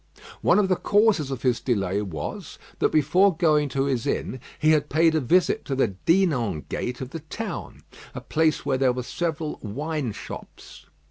[0.41, 4.71] One of the causes of his delay was, that before going to his inn, he
[4.71, 7.83] had paid a visit to the Dinan gate of the town,
[8.15, 10.87] a place where there were several wine shops.